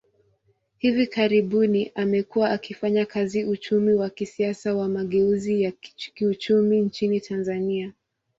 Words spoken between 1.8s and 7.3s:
amekuwa akifanya kazi uchumi wa kisiasa wa mageuzi ya kiuchumi nchini